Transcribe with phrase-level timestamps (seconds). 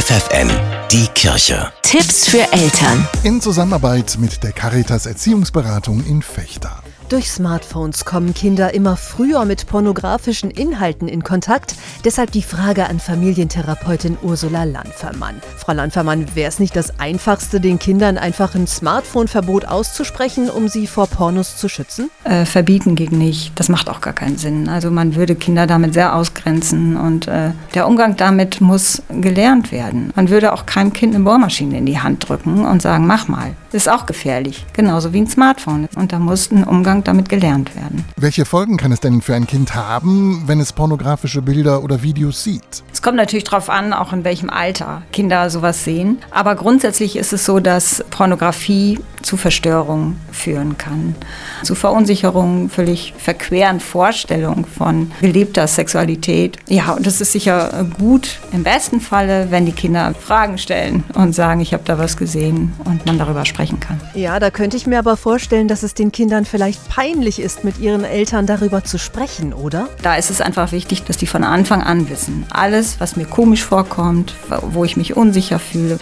[0.00, 0.48] FFN,
[0.90, 1.70] die Kirche.
[1.82, 3.06] Tipps für Eltern.
[3.22, 6.79] In Zusammenarbeit mit der Caritas Erziehungsberatung in Fechter.
[7.10, 11.74] Durch Smartphones kommen Kinder immer früher mit pornografischen Inhalten in Kontakt.
[12.04, 15.42] Deshalb die Frage an Familientherapeutin Ursula Lanfermann.
[15.56, 20.86] Frau Lanfermann, wäre es nicht das Einfachste, den Kindern einfach ein Smartphone-Verbot auszusprechen, um sie
[20.86, 22.10] vor Pornos zu schützen?
[22.22, 23.58] Äh, verbieten geht nicht.
[23.58, 24.68] Das macht auch gar keinen Sinn.
[24.68, 30.12] Also man würde Kinder damit sehr ausgrenzen und äh, der Umgang damit muss gelernt werden.
[30.14, 33.56] Man würde auch keinem Kind eine Bohrmaschine in die Hand drücken und sagen, mach mal.
[33.72, 34.66] Das ist auch gefährlich.
[34.72, 35.88] Genauso wie ein Smartphone.
[35.94, 38.04] Und da muss ein Umgang Umgang damit gelernt werden.
[38.16, 42.44] Welche Folgen kann es denn für ein Kind haben, wenn es pornografische Bilder oder Videos
[42.44, 42.82] sieht?
[42.92, 46.18] Es kommt natürlich darauf an, auch in welchem Alter Kinder sowas sehen.
[46.30, 51.14] Aber grundsätzlich ist es so, dass Pornografie zu Verstörung führen kann.
[51.62, 56.58] Zu Verunsicherung, völlig verqueren Vorstellungen von gelebter Sexualität.
[56.68, 61.34] Ja, und es ist sicher gut, im besten Falle, wenn die Kinder Fragen stellen und
[61.34, 64.00] sagen, ich habe da was gesehen und man darüber sprechen kann.
[64.14, 67.78] Ja, da könnte ich mir aber vorstellen, dass es den Kindern vielleicht peinlich ist, mit
[67.78, 69.88] ihren Eltern darüber zu sprechen, oder?
[70.02, 72.44] Da ist es einfach wichtig, dass die von Anfang an wissen.
[72.50, 75.98] Alles, was mir komisch vorkommt, wo ich mich unsicher fühle,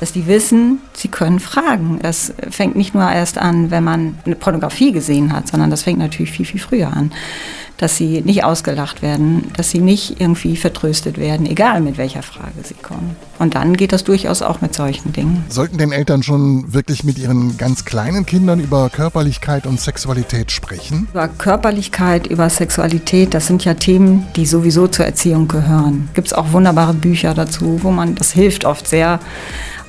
[0.00, 2.00] dass die wissen, sie können fragen.
[2.02, 5.98] Das fängt nicht nur erst an, wenn man eine Pornografie gesehen hat, sondern das fängt
[5.98, 7.12] natürlich viel, viel früher an.
[7.80, 12.52] Dass sie nicht ausgelacht werden, dass sie nicht irgendwie vertröstet werden, egal mit welcher Frage
[12.62, 13.16] sie kommen.
[13.38, 15.44] Und dann geht das durchaus auch mit solchen Dingen.
[15.48, 21.08] Sollten denn Eltern schon wirklich mit ihren ganz kleinen Kindern über Körperlichkeit und Sexualität sprechen?
[21.10, 26.10] Über Körperlichkeit, über Sexualität, das sind ja Themen, die sowieso zur Erziehung gehören.
[26.12, 29.20] Gibt es auch wunderbare Bücher dazu, wo man, das hilft oft sehr,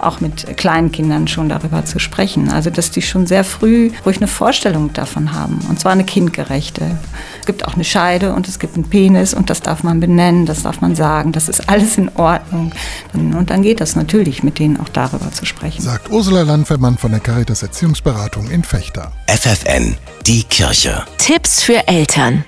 [0.04, 2.50] auch mit kleinen Kindern schon darüber zu sprechen.
[2.50, 5.60] Also, dass die schon sehr früh ruhig eine Vorstellung davon haben.
[5.70, 6.98] Und zwar eine kindgerechte.
[7.40, 10.46] Es gibt auch eine Scheide und es gibt einen Penis und das darf man benennen,
[10.46, 12.72] das darf man sagen, das ist alles in Ordnung.
[13.14, 15.82] Und dann geht das natürlich, mit denen auch darüber zu sprechen.
[15.82, 19.12] Sagt Ursula Landfermann von der Caritas Erziehungsberatung in Fechter.
[19.28, 21.04] FFN, die Kirche.
[21.18, 22.44] Tipps für Eltern.